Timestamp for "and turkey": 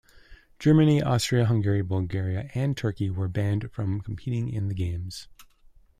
2.55-3.11